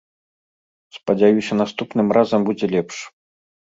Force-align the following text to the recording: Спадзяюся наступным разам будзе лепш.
Спадзяюся 0.97 1.53
наступным 1.61 2.07
разам 2.21 2.41
будзе 2.53 2.75
лепш. 2.77 3.09